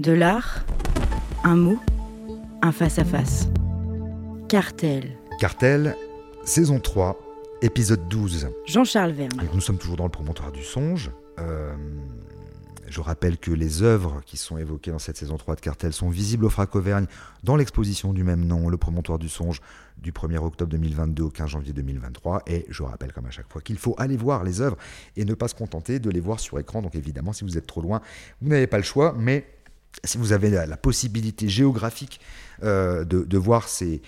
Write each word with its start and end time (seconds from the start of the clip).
De 0.00 0.10
l'art, 0.10 0.64
un 1.44 1.54
mot, 1.54 1.78
un 2.62 2.72
face-à-face. 2.72 3.46
Cartel. 4.48 5.16
Cartel, 5.38 5.94
saison 6.44 6.80
3, 6.80 7.16
épisode 7.62 8.08
12. 8.08 8.48
Jean-Charles 8.66 9.12
Verne. 9.12 9.36
Donc, 9.36 9.54
nous 9.54 9.60
sommes 9.60 9.78
toujours 9.78 9.94
dans 9.96 10.02
le 10.02 10.10
promontoire 10.10 10.50
du 10.50 10.64
songe. 10.64 11.12
Euh, 11.38 11.76
je 12.88 13.00
rappelle 13.00 13.38
que 13.38 13.52
les 13.52 13.84
œuvres 13.84 14.20
qui 14.26 14.36
sont 14.36 14.58
évoquées 14.58 14.90
dans 14.90 14.98
cette 14.98 15.16
saison 15.16 15.36
3 15.36 15.54
de 15.54 15.60
Cartel 15.60 15.92
sont 15.92 16.08
visibles 16.10 16.46
au 16.46 16.50
Frac 16.50 16.74
Auvergne 16.74 17.06
dans 17.44 17.54
l'exposition 17.54 18.12
du 18.12 18.24
même 18.24 18.44
nom, 18.44 18.68
le 18.68 18.76
promontoire 18.76 19.20
du 19.20 19.28
songe, 19.28 19.60
du 19.98 20.10
1er 20.10 20.38
octobre 20.38 20.72
2022 20.72 21.22
au 21.22 21.30
15 21.30 21.50
janvier 21.50 21.72
2023. 21.72 22.42
Et 22.48 22.66
je 22.68 22.82
rappelle 22.82 23.12
comme 23.12 23.26
à 23.26 23.30
chaque 23.30 23.48
fois 23.48 23.62
qu'il 23.62 23.78
faut 23.78 23.94
aller 23.96 24.16
voir 24.16 24.42
les 24.42 24.60
œuvres 24.60 24.76
et 25.16 25.24
ne 25.24 25.34
pas 25.34 25.46
se 25.46 25.54
contenter 25.54 26.00
de 26.00 26.10
les 26.10 26.20
voir 26.20 26.40
sur 26.40 26.58
écran. 26.58 26.82
Donc 26.82 26.96
évidemment, 26.96 27.32
si 27.32 27.44
vous 27.44 27.56
êtes 27.56 27.68
trop 27.68 27.80
loin, 27.80 28.00
vous 28.42 28.48
n'avez 28.48 28.66
pas 28.66 28.78
le 28.78 28.82
choix, 28.82 29.14
mais 29.16 29.46
si 30.02 30.18
vous 30.18 30.32
avez 30.32 30.50
la, 30.50 30.76
possibilité 30.76 31.48
géographique 31.48 32.20
euh, 32.62 33.04
de, 33.04 33.38
voir 33.38 33.68
ces, 33.68 34.02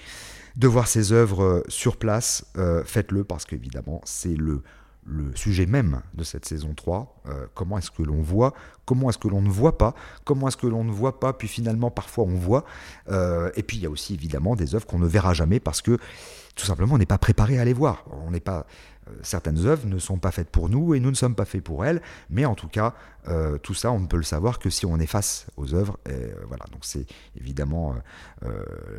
de 0.56 0.66
voir 0.66 0.88
ces 0.88 1.12
œuvres 1.12 1.42
euh, 1.42 1.62
sur 1.68 1.96
place, 1.96 2.44
euh, 2.56 2.82
faites-le 2.84 3.24
parce 3.24 3.44
qu'évidemment, 3.44 4.00
c'est 4.04 4.34
le, 4.34 4.62
le 5.04 5.34
sujet 5.36 5.66
même 5.66 6.02
de 6.14 6.24
cette 6.24 6.44
saison 6.44 6.74
3. 6.74 7.22
comment 7.54 7.78
est-ce 7.78 7.92
que 7.92 8.02
l'on 8.02 8.20
voit 8.20 8.54
Comment 8.84 9.08
est-ce 9.10 9.18
que 9.18 9.28
l'on 9.28 9.42
ne 9.42 9.48
voit 9.48 9.78
pas 9.78 9.94
Comment 10.24 10.48
est-ce 10.48 10.56
que 10.56 10.66
l'on 10.66 10.82
ne 10.82 10.90
voit 10.90 11.20
pas 11.20 11.32
Puis 11.32 11.48
finalement, 11.48 11.90
parfois, 11.90 12.24
on 12.24 12.34
voit. 12.34 12.64
et 13.08 13.62
puis, 13.62 13.76
il 13.76 13.82
y 13.84 13.86
a 13.86 13.90
aussi 13.90 14.14
évidemment 14.14 14.56
des 14.56 14.74
œuvres 14.74 14.86
qu'on 14.86 14.98
ne 14.98 15.06
verra 15.06 15.32
jamais 15.32 15.60
parce 15.60 15.80
que 15.80 15.98
tout 16.56 16.64
simplement, 16.64 16.94
on 16.94 16.98
n'est 16.98 17.06
pas 17.06 17.18
préparé 17.18 17.60
à 17.60 17.64
les 17.64 17.74
voir. 17.74 18.04
On 18.26 18.30
n'est 18.32 18.40
pas 18.40 18.66
certaines 19.22 19.66
œuvres 19.66 19.86
ne 19.86 19.98
sont 19.98 20.18
pas 20.18 20.30
faites 20.30 20.50
pour 20.50 20.68
nous 20.68 20.94
et 20.94 21.00
nous 21.00 21.10
ne 21.10 21.16
sommes 21.16 21.34
pas 21.34 21.44
faits 21.44 21.62
pour 21.62 21.84
elles, 21.84 22.02
mais 22.30 22.44
en 22.44 22.54
tout 22.54 22.68
cas, 22.68 22.94
euh, 23.28 23.58
tout 23.58 23.74
ça, 23.74 23.92
on 23.92 24.00
ne 24.00 24.06
peut 24.06 24.16
le 24.16 24.22
savoir 24.22 24.58
que 24.58 24.70
si 24.70 24.86
on 24.86 24.98
est 24.98 25.06
face 25.06 25.46
aux 25.56 25.74
œuvres. 25.74 25.98
Euh, 26.08 26.34
voilà, 26.46 26.64
donc 26.72 26.80
c'est 26.82 27.06
évidemment 27.36 27.94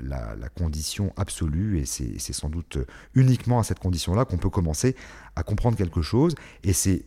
la, 0.01 0.35
condition 0.55 1.13
absolue 1.17 1.79
et 1.79 1.85
c'est 1.85 2.33
sans 2.33 2.49
doute 2.49 2.77
uniquement 3.13 3.59
à 3.59 3.63
cette 3.63 3.79
condition-là 3.79 4.25
qu'on 4.25 4.37
peut 4.37 4.49
commencer 4.49 4.95
à 5.35 5.43
comprendre 5.43 5.77
quelque 5.77 6.01
chose. 6.01 6.35
Et 6.63 6.73
c'est 6.73 7.05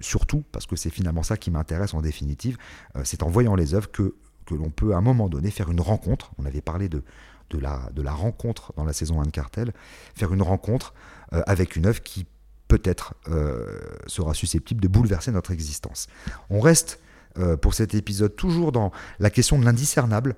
surtout, 0.00 0.44
parce 0.52 0.66
que 0.66 0.76
c'est 0.76 0.90
finalement 0.90 1.22
ça 1.22 1.36
qui 1.36 1.50
m'intéresse 1.50 1.94
en 1.94 2.02
définitive, 2.02 2.58
c'est 3.04 3.22
en 3.22 3.28
voyant 3.28 3.54
les 3.54 3.74
œuvres 3.74 3.90
que, 3.90 4.14
que 4.44 4.54
l'on 4.54 4.70
peut 4.70 4.94
à 4.94 4.98
un 4.98 5.00
moment 5.00 5.28
donné 5.28 5.50
faire 5.50 5.70
une 5.70 5.80
rencontre. 5.80 6.32
On 6.38 6.44
avait 6.44 6.60
parlé 6.60 6.88
de, 6.88 7.02
de 7.50 7.58
la, 7.58 7.90
de 7.94 8.02
la 8.02 8.12
rencontre 8.12 8.72
dans 8.76 8.84
la 8.84 8.92
saison 8.92 9.20
1 9.20 9.24
de 9.24 9.30
Cartel, 9.30 9.72
faire 10.14 10.32
une 10.32 10.42
rencontre 10.42 10.94
euh, 11.32 11.42
avec 11.46 11.76
une 11.76 11.86
œuvre 11.86 12.02
qui 12.02 12.26
peut-être 12.68 13.14
euh, 13.28 13.66
sera 14.06 14.34
susceptible 14.34 14.80
de 14.80 14.88
bouleverser 14.88 15.32
notre 15.32 15.50
existence. 15.50 16.06
On 16.50 16.60
reste 16.60 17.00
euh, 17.38 17.56
pour 17.56 17.74
cet 17.74 17.94
épisode 17.94 18.36
toujours 18.36 18.72
dans 18.72 18.92
la 19.18 19.30
question 19.30 19.58
de 19.58 19.64
l'indiscernable, 19.64 20.36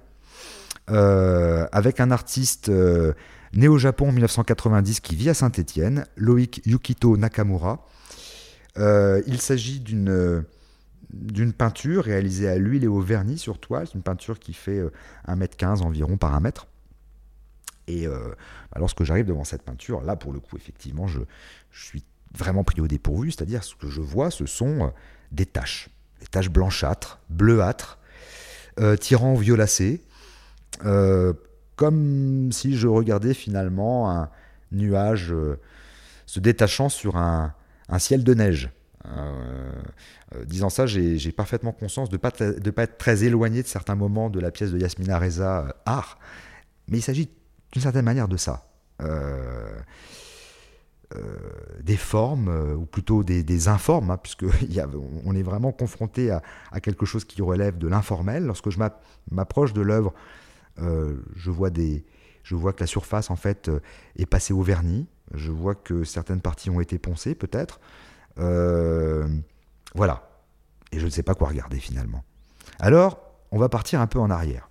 avec 0.88 1.98
un 1.98 2.12
artiste 2.12 2.70
né 3.52 3.66
au 3.66 3.76
Japon 3.76 4.10
en 4.10 4.12
1990 4.12 5.00
qui 5.00 5.16
vit 5.16 5.28
à 5.28 5.34
Saint-Étienne, 5.34 6.06
Loïc 6.16 6.62
Yukito 6.64 7.16
Nakamura. 7.16 7.84
il 8.76 9.40
s'agit 9.40 9.80
d'une 9.80 10.44
d'une 11.10 11.52
peinture 11.52 12.04
réalisée 12.04 12.48
à 12.48 12.56
l'huile 12.56 12.84
et 12.84 12.88
au 12.88 13.00
vernis 13.00 13.38
sur 13.38 13.58
toile, 13.58 13.88
une 13.96 14.02
peinture 14.02 14.38
qui 14.38 14.52
fait 14.52 14.80
1m15 15.26 15.82
environ 15.82 16.16
par 16.16 16.36
1 16.36 16.40
mètre. 16.40 16.68
Et 17.88 18.06
euh, 18.06 18.28
bah, 18.72 18.78
lorsque 18.78 19.04
j'arrive 19.04 19.26
devant 19.26 19.44
cette 19.44 19.62
peinture, 19.62 20.02
là 20.02 20.16
pour 20.16 20.32
le 20.32 20.40
coup, 20.40 20.56
effectivement, 20.56 21.06
je, 21.06 21.20
suis 21.70 22.04
vraiment 22.34 22.64
pris 22.64 22.80
au 22.80 22.88
dépourvu, 22.88 23.30
c'est-à-dire 23.30 23.62
ce 23.64 23.74
que 23.74 23.88
je 23.88 24.00
vois, 24.00 24.30
ce 24.30 24.46
sont 24.46 24.86
euh, 24.86 24.88
des 25.32 25.46
taches, 25.46 25.88
des 26.20 26.26
taches 26.26 26.50
blanchâtres, 26.50 27.20
bleuâtres, 27.28 27.98
euh, 28.80 28.96
tirant 28.96 29.34
au 29.34 29.36
violacé, 29.36 30.02
comme 31.76 32.50
si 32.52 32.76
je 32.76 32.86
regardais 32.86 33.32
finalement 33.32 34.10
un 34.10 34.30
nuage 34.72 35.34
se 36.26 36.40
détachant 36.40 36.90
sur 36.90 37.16
un, 37.16 37.54
ciel 37.98 38.24
de 38.24 38.34
neige. 38.34 38.70
disant 40.44 40.68
ça, 40.68 40.84
j'ai 40.86 41.32
parfaitement 41.32 41.72
conscience 41.72 42.10
de 42.10 42.16
ne 42.16 42.70
pas, 42.70 42.82
être 42.82 42.98
très 42.98 43.24
éloigné 43.24 43.62
de 43.62 43.68
certains 43.68 43.94
moments 43.94 44.28
de 44.28 44.40
la 44.40 44.50
pièce 44.50 44.72
de 44.72 44.78
Yasmina 44.78 45.18
Reza, 45.18 45.74
Art, 45.86 46.18
mais 46.88 46.98
il 46.98 47.02
s'agit 47.02 47.30
d'une 47.72 47.82
certaine 47.82 48.04
manière 48.04 48.28
de 48.28 48.36
ça. 48.36 48.66
Euh, 49.02 49.78
euh, 51.14 51.20
des 51.82 51.96
formes, 51.96 52.48
euh, 52.48 52.74
ou 52.74 52.84
plutôt 52.84 53.22
des, 53.22 53.68
informes, 53.68 54.10
hein, 54.10 54.16
puisque 54.16 54.44
on 55.24 55.34
est 55.36 55.42
vraiment 55.42 55.70
confronté 55.70 56.30
à, 56.32 56.42
quelque 56.80 57.06
chose 57.06 57.24
qui 57.24 57.40
relève 57.42 57.78
de 57.78 57.86
l'informel. 57.86 58.44
Lorsque 58.44 58.70
je 58.70 58.78
m'approche 59.30 59.72
de 59.72 59.82
l'œuvre, 59.82 60.12
je, 60.78 61.50
vois 61.50 61.70
je 62.42 62.54
vois 62.56 62.72
que 62.72 62.80
la 62.80 62.86
surface 62.86 63.30
en 63.30 63.36
fait 63.36 63.70
est 64.16 64.26
passée 64.26 64.52
au 64.52 64.62
vernis. 64.62 65.06
Je 65.32 65.52
vois 65.52 65.74
que 65.74 66.04
certaines 66.04 66.40
parties 66.40 66.70
ont 66.70 66.80
été 66.80 66.98
poncées, 66.98 67.34
peut-être. 67.36 67.80
voilà. 69.94 70.28
Et 70.92 70.98
je 70.98 71.04
ne 71.04 71.10
sais 71.10 71.22
pas 71.22 71.34
quoi 71.34 71.48
regarder 71.48 71.78
finalement. 71.78 72.24
Alors, 72.80 73.20
on 73.52 73.58
va 73.58 73.68
partir 73.68 74.00
un 74.00 74.06
peu 74.06 74.18
en 74.18 74.30
arrière. 74.30 74.65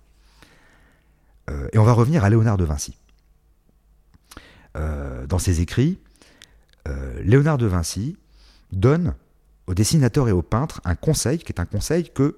Euh, 1.50 1.68
et 1.72 1.78
on 1.78 1.84
va 1.84 1.92
revenir 1.92 2.24
à 2.24 2.30
Léonard 2.30 2.56
de 2.56 2.64
Vinci. 2.64 2.96
Euh, 4.76 5.26
dans 5.26 5.38
ses 5.38 5.60
écrits, 5.60 5.98
euh, 6.88 7.22
Léonard 7.22 7.58
de 7.58 7.66
Vinci 7.66 8.16
donne 8.72 9.14
aux 9.66 9.74
dessinateurs 9.74 10.28
et 10.28 10.32
aux 10.32 10.42
peintres 10.42 10.80
un 10.84 10.94
conseil 10.94 11.38
qui 11.38 11.52
est 11.52 11.60
un 11.60 11.64
conseil 11.64 12.10
que 12.10 12.36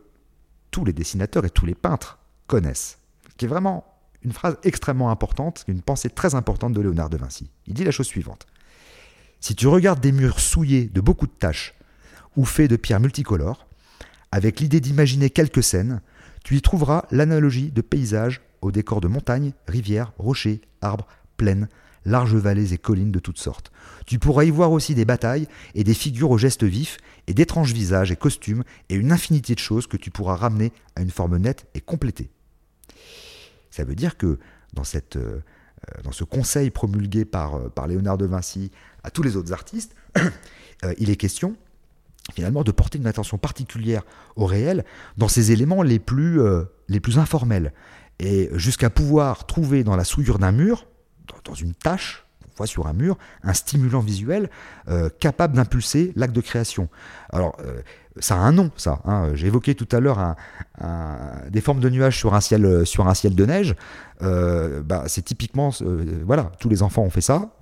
tous 0.71 0.85
les 0.85 0.93
dessinateurs 0.93 1.45
et 1.45 1.51
tous 1.51 1.67
les 1.67 1.75
peintres 1.75 2.19
connaissent, 2.47 2.99
qui 3.37 3.47
est 3.47 3.49
vraiment 3.49 3.85
une 4.23 4.33
phrase 4.33 4.57
extrêmement 4.63 5.11
importante, 5.11 5.65
une 5.69 5.83
pensée 5.83 6.11
très 6.11 6.35
importante 6.35 6.73
de 6.73 6.81
Léonard 6.81 7.11
de 7.11 7.17
Vinci. 7.17 7.51
Il 7.67 7.75
dit 7.75 7.85
la 7.85 7.91
chose 7.91 8.07
suivante. 8.07 8.47
Si 9.41 9.55
tu 9.55 9.69
regardes 9.69 10.01
des 10.01 10.13
murs 10.13 10.41
souillés 10.41 10.87
de 10.87 11.01
beaucoup 11.01 11.27
de 11.27 11.33
taches 11.33 11.75
ou 12.37 12.45
faits 12.45 12.71
de 12.71 12.77
pierres 12.77 13.01
multicolores, 13.01 13.67
avec 14.33 14.61
l'idée 14.61 14.81
d'imaginer 14.81 15.31
quelques 15.31 15.63
scènes, 15.63 16.01
tu 16.45 16.57
y 16.57 16.63
trouveras 16.63 17.07
l'analogie 17.11 17.71
de 17.71 17.81
paysages 17.81 18.41
au 18.63 18.73
décor 18.73 19.01
de 19.01 19.09
montagnes, 19.09 19.53
rivières, 19.67 20.13
rochers, 20.19 20.61
arbres, 20.81 21.07
plaines, 21.37 21.69
larges 22.05 22.35
vallées 22.35 22.73
et 22.73 22.79
collines 22.79 23.13
de 23.13 23.19
toutes 23.19 23.39
sortes. 23.39 23.71
Tu 24.07 24.19
pourras 24.19 24.45
y 24.45 24.51
voir 24.51 24.73
aussi 24.73 24.95
des 24.95 25.05
batailles 25.05 25.47
et 25.75 25.85
des 25.85 25.95
figures 25.95 26.31
aux 26.31 26.39
gestes 26.39 26.65
vifs 26.65 26.99
et 27.27 27.35
d'étranges 27.35 27.73
visages 27.73 28.11
et 28.11 28.17
costumes 28.17 28.65
et 28.89 28.95
une 28.95 29.13
infinité 29.13 29.55
de 29.55 29.61
choses 29.61 29.87
que 29.87 29.97
tu 29.97 30.11
pourras 30.11 30.37
ramener 30.37 30.73
à 30.97 31.03
une 31.03 31.11
forme 31.11 31.37
nette 31.37 31.67
et 31.75 31.81
complétée. 31.81 32.31
Ça 33.71 33.85
veut 33.85 33.95
dire 33.95 34.17
que 34.17 34.39
dans, 34.73 34.83
euh, 35.17 35.41
dans 36.03 36.13
ce 36.13 36.25
conseil 36.25 36.71
promulgué 36.71 37.25
par, 37.25 37.55
euh, 37.55 37.69
par 37.69 37.87
Léonard 37.87 38.19
de 38.19 38.27
Vinci 38.27 38.71
à 39.05 39.11
tous 39.11 39.23
les 39.23 39.37
autres 39.37 39.53
artistes, 39.53 39.95
euh, 40.85 40.95
il 40.99 41.11
est 41.11 41.17
question 41.17 41.57
finalement 42.35 42.63
de 42.63 42.73
porter 42.73 42.99
une 42.99 43.07
attention 43.07 43.39
particulière 43.39 44.03
au 44.37 44.45
réel 44.45 44.85
dans 45.17 45.29
ces 45.29 45.51
éléments 45.51 45.83
les 45.83 45.99
plus, 45.99 46.39
les 46.87 47.01
plus 47.01 47.19
informels 47.19 47.73
et 48.19 48.51
jusqu'à 48.55 48.91
pouvoir 48.91 49.47
trouver 49.47 49.85
dans 49.85 49.97
la 49.97 50.05
souillure 50.05 50.39
d'un 50.39 50.53
mur, 50.53 50.87
dans 51.45 51.55
une 51.55 51.75
voit 52.59 52.67
sur 52.67 52.87
un 52.87 52.93
mur, 52.93 53.17
un 53.43 53.55
stimulant 53.55 54.01
visuel 54.01 54.51
euh, 54.89 55.09
capable 55.21 55.57
d'impulser 55.57 56.13
l'acte 56.17 56.35
de 56.35 56.41
création. 56.41 56.89
Alors, 57.31 57.57
euh, 57.61 57.81
ça 58.19 58.35
a 58.35 58.39
un 58.39 58.53
nom, 58.53 58.71
ça. 58.77 59.01
Hein. 59.05 59.31
J'ai 59.35 59.47
évoqué 59.47 59.75
tout 59.75 59.89
à 59.93 60.01
l'heure 60.01 60.35
des 61.51 61.61
formes 61.61 61.79
de 61.79 61.89
nuages 61.89 62.19
sur 62.19 62.35
un 62.35 62.41
ciel, 62.41 62.85
sur 62.85 63.07
un 63.07 63.15
ciel 63.15 63.37
de 63.37 63.47
neige. 63.47 63.77
Euh, 64.23 64.83
bah, 64.83 65.05
c'est 65.07 65.23
typiquement, 65.23 65.71
voilà, 66.25 66.51
tous 66.59 66.69
les 66.69 66.83
enfants 66.83 67.03
ont 67.03 67.11
fait 67.11 67.21
ça. 67.21 67.53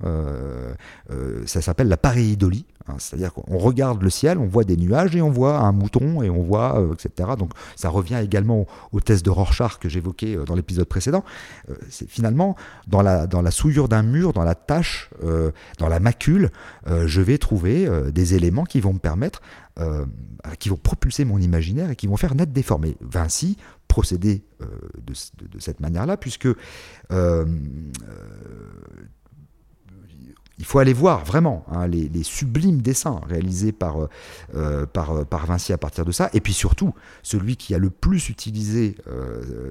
ça 1.44 1.60
s'appelle 1.60 1.88
la 1.88 1.98
pareidolie. 1.98 2.64
Hein, 2.88 2.94
c'est-à-dire 2.98 3.32
qu'on 3.32 3.58
regarde 3.58 4.02
le 4.02 4.10
ciel, 4.10 4.38
on 4.38 4.46
voit 4.46 4.64
des 4.64 4.76
nuages 4.76 5.16
et 5.16 5.22
on 5.22 5.30
voit 5.30 5.58
un 5.58 5.72
mouton 5.72 6.22
et 6.22 6.30
on 6.30 6.42
voit, 6.42 6.80
euh, 6.80 6.94
etc. 6.94 7.30
Donc 7.38 7.50
ça 7.74 7.88
revient 7.88 8.20
également 8.22 8.66
au, 8.92 9.00
test 9.00 9.24
de 9.24 9.30
Rorschach 9.30 9.78
que 9.78 9.88
j'évoquais 9.88 10.36
euh, 10.36 10.44
dans 10.44 10.54
l'épisode 10.54 10.86
précédent. 10.86 11.24
Euh, 11.68 11.74
c'est 11.90 12.08
finalement 12.08 12.54
dans 12.86 13.02
la, 13.02 13.26
dans 13.26 13.42
la 13.42 13.50
souillure 13.50 13.88
d'un 13.88 14.02
mur, 14.02 14.32
dans 14.32 14.44
la 14.44 14.54
tâche, 14.54 15.10
dans 15.78 15.88
la 15.88 16.00
macule, 16.00 16.50
je 16.86 17.20
vais 17.20 17.38
trouver 17.38 17.88
des 18.12 18.34
éléments 18.34 18.64
qui 18.64 18.80
vont 18.80 18.92
me 18.92 18.98
permettre, 18.98 19.40
qui 20.58 20.68
vont 20.68 20.76
propulser 20.76 21.24
mon 21.24 21.38
imaginaire 21.38 21.90
et 21.90 21.96
qui 21.96 22.06
vont 22.06 22.16
faire 22.16 22.34
naître 22.34 22.52
des 22.52 22.62
formes. 22.62 22.84
Et 22.86 22.96
Vinci 23.00 23.56
procédait 23.88 24.42
de, 24.60 25.12
de, 25.48 25.58
cette 25.58 25.80
manière-là, 25.80 26.16
puisque 26.16 26.48
il 30.58 30.64
faut 30.64 30.78
aller 30.78 30.92
voir 30.92 31.24
vraiment 31.24 31.64
hein, 31.70 31.86
les, 31.86 32.22
sublimes 32.22 32.80
dessins 32.80 33.20
réalisés 33.28 33.72
par, 33.72 34.02
euh, 34.02 34.08
euh, 34.54 34.86
euh, 34.96 35.24
par, 35.24 35.46
Vinci 35.46 35.72
à 35.72 35.78
partir 35.78 36.04
de 36.04 36.12
ça. 36.12 36.30
Et 36.32 36.40
puis 36.40 36.54
surtout, 36.54 36.94
celui 37.22 37.56
qui 37.56 37.74
a 37.74 37.78
le 37.78 37.90
plus 37.90 38.28
utilisé 38.28 38.96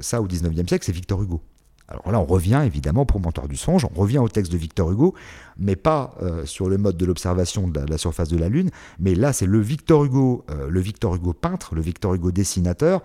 ça 0.01 0.21
au 0.21 0.27
19e 0.27 0.67
siècle, 0.67 0.85
c'est 0.85 0.91
Victor 0.91 1.21
Hugo. 1.21 1.41
Alors 1.87 2.11
là, 2.11 2.19
on 2.19 2.25
revient 2.25 2.63
évidemment 2.65 3.01
au 3.01 3.05
promontoire 3.05 3.47
du 3.47 3.57
songe, 3.57 3.85
on 3.85 3.99
revient 3.99 4.17
au 4.17 4.27
texte 4.27 4.51
de 4.51 4.57
Victor 4.57 4.91
Hugo, 4.91 5.13
mais 5.59 5.75
pas 5.75 6.15
euh, 6.21 6.43
sur 6.45 6.67
le 6.67 6.79
mode 6.79 6.97
de 6.97 7.05
l'observation 7.05 7.67
de, 7.67 7.79
la 7.79 7.99
surface 7.99 8.27
de 8.29 8.37
la 8.37 8.49
Lune, 8.49 8.71
mais 8.99 9.13
là, 9.13 9.33
c'est 9.33 9.45
le 9.45 9.59
Victor 9.59 10.03
Hugo, 10.03 10.45
euh, 10.49 10.67
le 10.67 10.79
Victor 10.79 11.13
Hugo 11.13 11.33
peintre, 11.33 11.75
le 11.75 11.81
Victor 11.81 12.15
Hugo 12.15 12.31
dessinateur, 12.31 13.03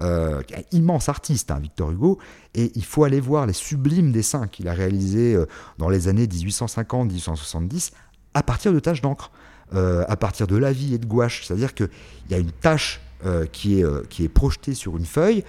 euh, 0.00 0.42
un 0.54 0.76
immense 0.76 1.08
artiste, 1.08 1.50
hein, 1.50 1.58
Victor 1.58 1.90
Hugo, 1.90 2.18
et 2.54 2.70
il 2.74 2.84
faut 2.84 3.04
aller 3.04 3.20
voir 3.20 3.46
les 3.46 3.54
sublimes 3.54 4.12
dessins 4.12 4.46
qu'il 4.46 4.68
a 4.68 4.74
réalisés 4.74 5.38
dans 5.78 5.88
les 5.88 6.08
années 6.08 6.26
1850-1870 6.26 7.92
à 8.34 8.42
partir 8.42 8.74
de 8.74 8.80
taches 8.80 9.00
d'encre, 9.00 9.30
à 9.72 10.16
partir 10.16 10.46
de 10.46 10.56
la 10.56 10.72
vie 10.72 10.94
et 10.94 10.98
de 10.98 11.06
gouache, 11.06 11.46
c'est-à-dire 11.46 11.74
qu'il 11.74 11.88
y 12.30 12.34
a 12.34 12.38
une 12.38 12.52
tache 12.52 13.00
qui, 13.52 13.80
est, 13.80 14.08
qui 14.08 14.24
est 14.24 14.28
projetée 14.28 14.74
sur 14.74 14.96
une 14.96 15.04
feuille, 15.04 15.44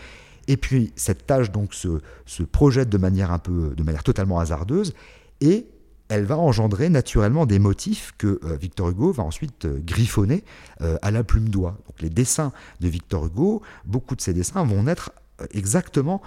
et 0.49 0.57
puis 0.57 0.91
cette 0.95 1.27
tâche 1.27 1.51
donc 1.51 1.73
se, 1.73 2.01
projette 2.43 2.89
de 2.89 2.97
manière 2.97 3.31
un 3.31 3.37
peu, 3.37 3.73
de 3.77 3.83
manière 3.83 4.03
totalement 4.03 4.39
hasardeuse, 4.39 4.93
et 5.41 5.67
elle 6.09 6.25
va 6.25 6.37
engendrer 6.37 6.89
naturellement 6.89 7.45
des 7.45 7.59
motifs 7.59 8.13
que 8.17 8.39
euh, 8.43 8.57
Victor 8.59 8.89
Hugo 8.89 9.11
va 9.11 9.21
ensuite 9.21 9.65
euh, 9.65 9.79
griffonner 9.79 10.43
euh, 10.81 10.97
à 11.03 11.11
la 11.11 11.23
plume 11.23 11.49
d'oie. 11.49 11.77
Donc 11.87 12.01
les 12.01 12.09
dessins 12.09 12.51
de 12.79 12.87
Victor 12.87 13.27
Hugo, 13.27 13.61
beaucoup 13.85 14.15
de 14.15 14.21
ces 14.21 14.33
dessins 14.33 14.65
vont 14.65 14.83
naître 14.83 15.11
exactement 15.51 16.21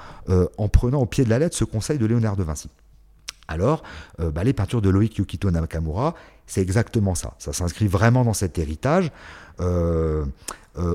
en 0.56 0.68
prenant 0.70 1.02
au 1.02 1.04
pied 1.04 1.22
de 1.22 1.28
la 1.28 1.38
lettre 1.38 1.54
ce 1.54 1.64
conseil 1.64 1.98
de 1.98 2.06
Léonard 2.06 2.34
de 2.34 2.44
Vinci. 2.44 2.70
Alors, 3.46 3.82
bah, 4.18 4.42
les 4.42 4.54
peintures 4.54 4.80
de 4.80 4.88
Loïc 4.88 5.18
Yukito 5.18 5.50
Nakamura, 5.50 6.14
c'est 6.46 6.62
exactement 6.62 7.14
ça. 7.14 7.34
Ça 7.38 7.52
s'inscrit 7.52 7.88
vraiment 7.88 8.24
dans 8.24 8.32
cet 8.32 8.58
héritage, 8.58 9.12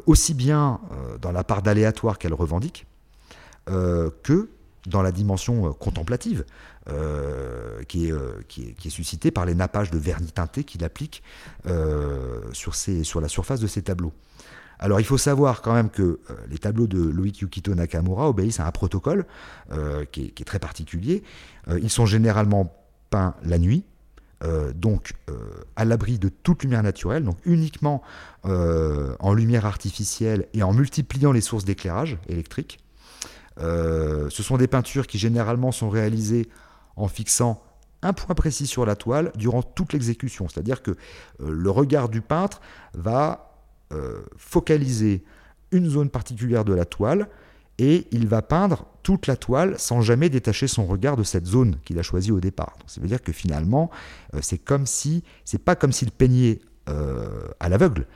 aussi 0.08 0.34
bien 0.34 0.80
dans 1.22 1.32
la 1.32 1.44
part 1.44 1.62
d'aléatoire 1.62 2.18
qu'elle 2.18 2.34
revendique, 2.34 2.88
euh, 3.70 4.10
que 4.24 4.50
dans 4.86 5.02
la 5.02 5.12
dimension 5.12 5.68
euh, 5.68 5.72
contemplative 5.72 6.46
euh, 6.88 7.84
qui, 7.84 8.08
est, 8.08 8.90
suscitée 8.90 9.30
par 9.30 9.46
les 9.46 9.56
nappages 9.56 9.92
de 9.92 9.98
vernis 9.98 10.32
teinté 10.32 10.64
qu'il 10.64 10.86
applique 10.86 11.22
sur, 12.54 13.22
la 13.22 13.28
surface 13.28 13.60
de 13.60 13.68
ses 13.68 13.82
tableaux. 13.82 14.14
Alors 14.80 15.02
il 15.02 15.06
faut 15.06 15.18
savoir 15.18 15.62
quand 15.62 15.74
même 15.74 15.90
que 15.90 16.20
les 16.50 16.60
tableaux 16.60 16.88
de 16.88 17.02
Loïc 17.02 17.40
Yukito 17.40 17.76
Nakamura 17.76 18.30
obéissent 18.30 18.62
à 18.62 18.68
un 18.68 18.72
protocole 18.72 19.26
qui, 20.12 20.34
est, 20.38 20.46
très 20.46 20.60
particulier. 20.60 21.24
ils 21.68 21.90
sont 21.90 22.06
généralement 22.06 22.74
peints 23.10 23.36
la 23.44 23.58
nuit, 23.58 23.84
donc 24.76 25.14
à 25.76 25.84
l'abri 25.84 26.20
de 26.20 26.30
toute 26.30 26.64
lumière 26.64 26.84
naturelle, 26.84 27.26
donc 27.26 27.38
uniquement 27.44 28.02
en 28.44 29.34
lumière 29.34 29.66
artificielle 29.66 30.48
et 30.54 30.64
en 30.64 30.72
multipliant 30.72 31.34
les 31.34 31.42
sources 31.42 31.66
d'éclairage 31.66 32.18
électrique. 32.30 32.80
Euh, 33.60 34.30
ce 34.30 34.44
sont 34.44 34.58
des 34.58 34.68
peintures 34.68 35.08
qui 35.08 35.18
généralement 35.18 35.72
sont 35.72 35.90
réalisées 35.90 36.50
en 36.96 37.08
fixant 37.08 37.64
un 38.02 38.14
point 38.14 38.36
précis 38.36 38.68
sur 38.68 38.86
la 38.86 38.96
toile 38.96 39.32
durant 39.36 39.64
toute 39.64 39.94
l'exécution. 39.94 40.48
C'est-à-dire 40.48 40.84
que 40.84 40.92
euh, 40.92 40.96
le 41.50 41.70
regard 41.70 42.10
du 42.10 42.22
peintre 42.22 42.62
va 42.94 43.56
euh, 43.92 44.22
focaliser 44.38 45.24
une 45.72 45.90
zone 45.90 46.10
particulière 46.10 46.66
de 46.66 46.74
la 46.74 46.86
toile 46.86 47.28
et 47.80 48.08
il 48.12 48.28
va 48.28 48.42
peindre 48.42 48.86
toute 49.04 49.28
la 49.28 49.36
toile 49.36 49.78
sans 49.78 50.02
jamais 50.02 50.30
détacher 50.30 50.68
son 50.68 50.86
regard 50.86 51.16
de 51.16 51.24
cette 51.24 51.46
zone 51.46 51.78
qu'il 51.86 52.00
a 52.00 52.04
choisie 52.04 52.32
au 52.32 52.40
départ. 52.40 52.76
Donc, 52.80 52.90
ça 52.90 53.02
veut 53.02 53.08
dire 53.08 53.22
que 53.22 53.32
finalement, 53.32 53.90
c'est 54.42 54.58
comme 54.58 54.86
c'est 54.88 55.24
pas 55.64 55.76
comme 55.76 55.92
s'il 55.92 56.12
peignait 56.12 56.60
à 56.88 57.70
l'aveugle, 57.70 58.08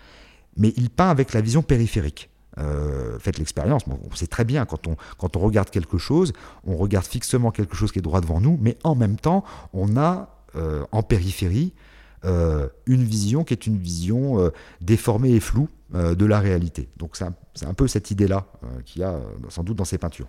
mais 0.57 0.73
il 0.77 0.89
peint 0.89 1.09
avec 1.09 1.33
la 1.33 1.41
vision 1.41 1.61
périphérique. 1.61 2.31
Euh, 2.57 3.17
faites 3.19 3.37
l'expérience. 3.37 3.83
on 3.87 4.13
sait 4.13 4.27
très 4.27 4.43
bien 4.43 4.65
quand 4.65 4.87
on, 4.87 5.39
regarde 5.39 5.69
quelque 5.69 5.97
chose, 5.97 6.33
on 6.65 6.75
regarde 6.75 7.05
fixement 7.05 7.51
quelque 7.51 7.77
chose 7.77 7.93
qui 7.93 7.99
est 7.99 8.01
droit 8.01 8.19
devant 8.19 8.41
nous, 8.41 8.57
mais 8.61 8.77
en 8.83 8.93
même 8.93 9.15
temps, 9.15 9.45
on 9.73 9.95
a 9.95 10.35
euh, 10.55 10.83
en 10.91 11.01
périphérie 11.01 11.73
euh, 12.25 12.67
une 12.85 13.03
vision 13.03 13.45
qui 13.45 13.53
est 13.53 13.67
une 13.67 13.77
vision 13.77 14.51
déformée 14.81 15.31
et 15.31 15.39
floue 15.39 15.69
de 15.93 16.25
la 16.25 16.39
réalité. 16.39 16.89
Donc 16.97 17.15
c'est 17.15 17.25
un, 17.25 17.33
un, 17.65 17.73
peu 17.73 17.87
cette 17.87 18.11
idée-là 18.11 18.45
qu'il 18.85 19.01
y 19.01 19.05
a 19.05 19.19
sans 19.49 19.63
doute 19.63 19.77
dans 19.77 19.85
ces 19.85 19.97
peintures. 19.97 20.27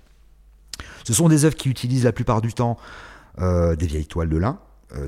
Ce 1.04 1.12
sont 1.12 1.28
des 1.28 1.44
œuvres 1.44 1.56
qui 1.56 1.68
utilisent 1.68 2.04
la 2.04 2.12
plupart 2.12 2.40
du 2.40 2.52
temps 2.52 2.78
des 3.38 3.86
vieilles 3.86 4.06
toiles 4.06 4.28
de 4.28 4.36
lin, 4.36 4.58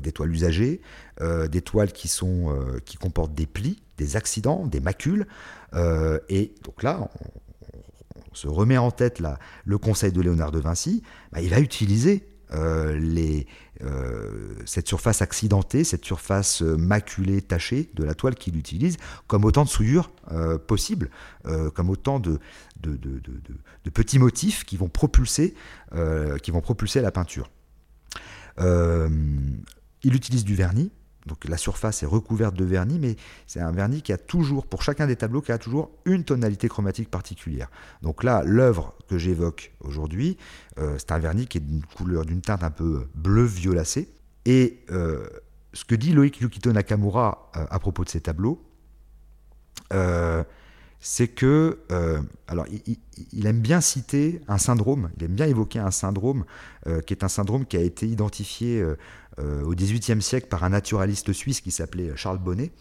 des 0.01 0.11
toiles 0.11 0.31
usagées, 0.31 0.81
des 1.21 1.61
toiles 1.61 1.91
qui, 1.91 2.07
sont, 2.07 2.55
qui 2.85 2.97
comportent 2.97 3.33
des 3.33 3.45
plis, 3.45 3.81
des 3.97 4.15
accidents, 4.15 4.65
des 4.65 4.79
macules. 4.79 5.27
Euh, 5.73 6.19
et 6.29 6.53
donc 6.63 6.83
là, 6.83 6.99
on, 7.01 8.35
se 8.35 8.47
remet 8.49 8.77
en 8.77 8.91
tête 8.91 9.23
le 9.63 9.77
conseil 9.77 10.11
de 10.11 10.19
Léonard 10.19 10.51
de 10.51 10.59
Vinci. 10.59 11.03
Bah, 11.31 11.39
il 11.39 11.49
va 11.49 11.61
utiliser 11.61 12.27
euh, 12.51 12.99
euh, 13.81 14.55
cette 14.65 14.89
surface 14.89 15.21
accidentée, 15.21 15.85
cette 15.85 16.03
surface 16.03 16.61
maculée, 16.61 17.41
tachée 17.41 17.89
de 17.93 18.03
la 18.03 18.13
toile 18.13 18.35
qu'il 18.35 18.57
utilise 18.57 18.97
comme 19.27 19.45
autant 19.45 19.63
de 19.63 19.69
souillures 19.69 20.11
possibles, 20.67 21.09
comme 21.75 21.89
autant 21.89 22.19
de, 22.19 22.39
petits 23.93 24.19
motifs 24.19 24.65
qui 24.65 24.75
vont 24.75 24.89
propulser, 24.89 25.55
qui 26.43 26.51
vont 26.51 26.61
propulser 26.61 26.99
la 26.99 27.11
peinture. 27.11 27.49
Il 30.05 30.15
utilise 30.15 30.45
du 30.45 30.55
vernis, 30.55 30.91
donc 31.25 31.45
la 31.45 31.57
surface 31.57 32.03
est 32.03 32.05
recouverte 32.05 32.55
de 32.55 32.63
vernis, 32.63 32.99
mais 32.99 33.15
c'est 33.47 33.59
un 33.59 33.71
vernis 33.71 34.01
qui 34.01 34.13
a 34.13 34.17
toujours, 34.17 34.67
pour 34.67 34.83
chacun 34.83 35.07
des 35.07 35.15
tableaux, 35.15 35.41
qui 35.41 35.51
a 35.51 35.57
toujours 35.57 35.91
une 36.05 36.23
tonalité 36.23 36.67
chromatique 36.67 37.09
particulière. 37.09 37.69
Donc 38.03 38.23
là, 38.23 38.43
l'œuvre 38.45 38.93
que 39.07 39.17
j'évoque 39.17 39.73
aujourd'hui, 39.79 40.37
euh, 40.77 40.95
c'est 40.99 41.11
un 41.11 41.19
vernis 41.19 41.47
qui 41.47 41.57
est 41.57 41.61
d'une 41.61 41.83
couleur, 41.83 42.25
d'une 42.25 42.41
teinte 42.41 42.63
un 42.63 42.71
peu 42.71 43.07
bleu-violacé. 43.15 44.09
Et 44.45 44.83
euh, 44.91 45.25
ce 45.73 45.83
que 45.83 45.95
dit 45.95 46.13
Loïc 46.13 46.39
Yukito 46.39 46.71
Nakamura 46.71 47.49
euh, 47.55 47.65
à 47.69 47.79
propos 47.79 48.03
de 48.03 48.09
ces 48.09 48.21
tableaux, 48.21 48.61
c'est 50.99 51.27
que, 51.27 51.79
il, 53.31 53.45
aime 53.45 53.61
bien 53.61 53.79
citer 53.79 54.41
un 54.47 54.57
syndrome, 54.57 55.09
il 55.15 55.23
aime 55.23 55.35
bien 55.35 55.45
évoquer 55.45 55.79
un 55.79 55.91
syndrome 55.91 56.43
qui 57.05 57.13
est 57.13 57.23
un 57.23 57.29
syndrome 57.29 57.65
qui 57.65 57.77
a 57.77 57.81
été 57.81 58.07
identifié 58.07 58.83
au 59.39 59.73
XVIIIe 59.75 60.21
siècle 60.21 60.47
par 60.47 60.63
un 60.63 60.69
naturaliste 60.69 61.33
suisse 61.33 61.61
qui 61.61 61.71
s'appelait 61.71 62.15
Charles 62.15 62.39
Bonnet, 62.39 62.71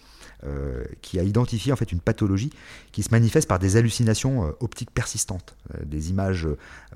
euh, 0.45 0.85
qui 1.01 1.19
a 1.19 1.23
identifié 1.23 1.73
en 1.73 1.77
fait 1.77 1.93
une 1.93 2.01
pathologie 2.01 2.51
qui 2.93 3.03
se 3.03 3.11
manifeste 3.11 3.49
par 3.49 3.59
des 3.59 3.77
hallucinations 3.77 4.45
euh, 4.45 4.51
optiques 4.61 4.91
persistantes, 4.91 5.57
des 5.85 6.11
images 6.11 6.47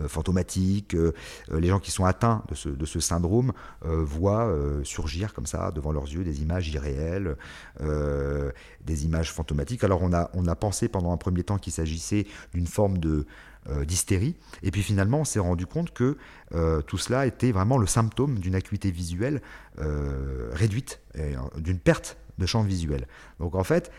fantomatiques. 0.07 0.97
les 1.51 1.69
gens 1.69 1.81
qui 1.81 1.91
sont 1.91 2.05
atteints 2.05 2.43
de 2.49 2.85
ce, 2.87 3.01
syndrome 3.01 3.53
voient 3.83 4.55
surgir 4.85 5.33
comme 5.35 5.47
ça 5.47 5.71
devant 5.71 5.93
leurs 5.93 6.05
yeux 6.05 6.25
des 6.25 6.43
images 6.43 6.69
irréelles, 6.69 7.37
des 7.81 9.05
images 9.05 9.33
fantomatiques. 9.33 9.85
Alors 9.85 10.03
on 10.03 10.13
a, 10.13 10.31
on 10.35 10.47
a 10.47 10.55
pensé 10.55 10.89
pendant 10.89 11.13
un 11.13 11.17
premier 11.17 11.43
temps 11.43 11.59
qu'il 11.59 11.73
s'agissait 11.73 12.27
d'une 12.53 12.67
forme 12.67 12.99
de 12.99 13.27
euh, 13.71 13.85
d'hystérie. 13.85 14.35
Et 14.63 14.71
puis 14.71 14.83
finalement, 14.83 15.21
on 15.21 15.25
s'est 15.25 15.41
rendu 15.41 15.67
compte 15.67 15.93
que 15.93 16.17
euh, 16.55 16.81
tout 16.81 16.97
cela 16.97 17.27
était 17.27 17.53
vraiment 17.53 17.77
le 17.77 17.87
symptôme 17.87 18.39
d'une 18.39 18.55
acuité 18.55 18.91
visuelle 18.91 19.43
euh, 19.79 20.49
réduite, 20.53 21.01
d'une 21.59 21.79
perte 21.79 22.17
de 22.39 22.47
champ 22.47 22.63
visuel. 22.63 23.07
Donc 23.41 23.55
en 23.55 23.65
fait, 23.65 23.91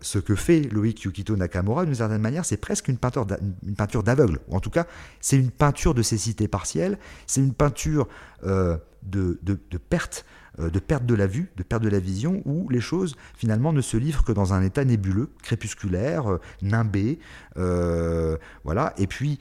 ce 0.00 0.18
que 0.18 0.34
fait 0.34 0.62
Loïc 0.62 1.02
Yukito 1.02 1.36
Nakamura, 1.36 1.84
d'une 1.84 1.94
certaine 1.94 2.22
manière, 2.22 2.44
c'est 2.44 2.56
presque 2.56 2.88
une 2.88 2.96
peinture, 2.96 3.26
d'aveugle. 3.26 4.40
Ou 4.48 4.56
en 4.56 4.60
tout 4.60 4.70
cas, 4.70 4.86
c'est 5.20 5.36
une 5.36 5.50
peinture 5.50 5.92
de 5.92 6.00
cécité 6.02 6.48
partielle, 6.48 6.98
c'est 7.26 7.42
une 7.42 7.52
peinture 7.52 8.08
de, 8.42 9.38
de, 9.42 9.78
perte 9.78 10.24
euh, 10.58 10.70
de 10.70 10.78
perte 10.78 11.04
de 11.04 11.14
la 11.14 11.26
vue, 11.26 11.50
de 11.56 11.62
perte 11.62 11.82
de 11.82 11.88
la 11.88 11.98
vision, 11.98 12.40
où 12.46 12.68
les 12.70 12.80
choses 12.80 13.14
finalement 13.36 13.74
ne 13.74 13.82
se 13.82 13.98
livrent 13.98 14.24
que 14.24 14.32
dans 14.32 14.54
un 14.54 14.62
état 14.62 14.84
nébuleux, 14.84 15.28
crépusculaire, 15.42 16.32
euh, 16.32 16.40
nimbé, 16.62 17.18
euh, 17.58 18.38
voilà. 18.64 18.94
Et 18.96 19.06
puis 19.06 19.38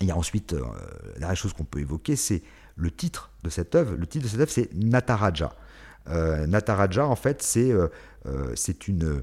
il 0.00 0.06
y 0.06 0.10
a 0.10 0.16
ensuite 0.16 0.56
la 1.18 1.34
chose 1.34 1.52
qu'on 1.52 1.64
peut 1.64 1.80
évoquer, 1.80 2.16
c'est 2.16 2.42
le 2.76 2.90
titre 2.90 3.30
de 3.44 3.50
cette 3.50 3.74
œuvre. 3.74 3.94
Le 3.94 4.06
titre 4.06 4.24
de 4.24 4.28
cette 4.28 4.40
œuvre, 4.40 4.50
c'est 4.50 4.72
Nataraja. 4.74 5.54
Nataraja, 6.08 7.06
en 7.06 7.16
fait, 7.16 7.42
c'est 7.42 7.72
c'est 8.54 8.88
une, 8.88 9.22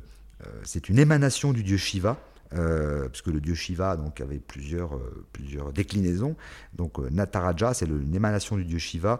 c'est 0.64 0.90
une 0.90 1.00
émanation 1.00 1.54
du 1.54 1.64
dieu 1.64 1.78
Shiva 1.78 2.18
euh, 2.54 3.10
puisque 3.10 3.28
le 3.28 3.42
dieu 3.42 3.54
Shiva 3.54 3.98
donc, 3.98 4.22
avait 4.22 4.40
plusieurs, 4.40 4.96
euh, 4.96 5.26
plusieurs 5.34 5.74
déclinaisons. 5.74 6.36
Donc 6.74 7.00
euh, 7.00 7.10
Nataraja, 7.10 7.74
c'est 7.74 7.88
une 7.88 8.16
émanation 8.16 8.56
du 8.56 8.66
dieu 8.66 8.78
Shiva 8.78 9.20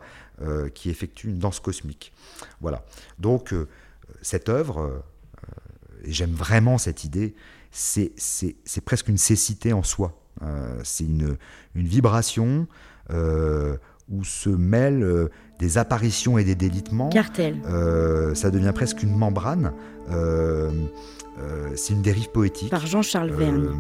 qui 0.74 0.90
effectue 0.90 1.30
une 1.30 1.40
danse 1.40 1.62
cosmique. 1.62 2.12
Voilà. 2.60 2.84
Donc 3.20 3.56
cette 4.22 4.50
œuvre, 4.50 5.02
et 6.04 6.12
j'aime 6.12 6.34
vraiment 6.34 6.78
cette 6.78 7.06
idée, 7.06 7.36
c'est 7.72 8.12
presque 8.84 9.08
une 9.08 9.18
cécité 9.18 9.72
en 9.72 9.82
soi. 9.82 10.20
c'est 10.84 11.06
une, 11.06 11.38
une, 11.74 11.88
vibration 11.88 12.68
où 14.10 14.24
se 14.24 14.50
mêlent 14.50 15.04
euh, 15.04 15.30
des 15.60 15.78
apparitions 15.78 16.38
et 16.38 16.44
des 16.44 16.56
délitements. 16.56 17.10
Cartel. 17.10 17.58
Euh, 17.66 18.36
ça 18.36 18.52
devient 18.52 18.72
presque 18.74 19.04
une 19.04 19.16
membrane. 19.16 19.74
Euh, 20.12 20.72
c'est 21.76 21.94
une 21.94 22.02
dérive 22.02 22.30
poétique. 22.32 22.70
Par 22.70 22.86
Jean-Charles 22.88 23.32
Verne. 23.32 23.76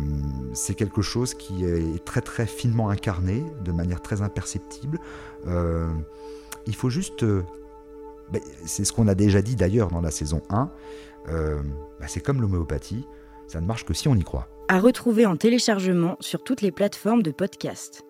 C'est 0.54 0.74
quelque 0.74 1.02
chose 1.02 1.34
qui 1.34 1.64
est 1.64 2.04
très 2.04 2.20
très 2.22 2.46
finement 2.46 2.90
incarné, 2.90 3.46
de 3.64 3.72
manière 3.72 4.02
très 4.02 4.22
imperceptible. 4.22 5.00
Il 5.48 6.76
faut 6.76 6.90
juste... 6.90 7.24
ben, 7.24 8.42
c'est 8.66 8.84
ce 8.84 8.92
qu'on 8.92 9.08
a 9.08 9.16
déjà 9.16 9.42
dit 9.42 9.56
d'ailleurs 9.56 9.90
dans 9.90 10.02
la 10.02 10.12
saison 10.12 10.42
1. 10.50 10.70
euh, 11.30 11.62
ben, 12.00 12.08
c'est 12.08 12.20
comme 12.20 12.42
l'homéopathie, 12.42 13.06
ça 13.48 13.62
ne 13.62 13.66
marche 13.66 13.86
que 13.86 13.94
si 13.94 14.08
on 14.08 14.16
y 14.16 14.24
croit. 14.24 14.48
À 14.68 14.80
retrouver 14.80 15.26
en 15.26 15.38
téléchargement 15.38 16.18
sur 16.20 16.44
toutes 16.44 16.62
les 16.62 16.72
plateformes 16.72 17.22
de 17.22 17.32
podcast. 17.32 18.05